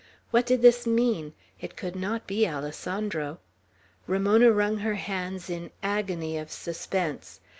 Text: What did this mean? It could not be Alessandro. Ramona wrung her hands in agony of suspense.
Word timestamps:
What 0.31 0.47
did 0.47 0.63
this 0.63 0.87
mean? 0.87 1.33
It 1.59 1.75
could 1.77 1.95
not 1.95 2.25
be 2.25 2.47
Alessandro. 2.47 3.37
Ramona 4.07 4.51
wrung 4.51 4.77
her 4.79 4.95
hands 4.95 5.47
in 5.47 5.69
agony 5.83 6.39
of 6.39 6.49
suspense. 6.49 7.39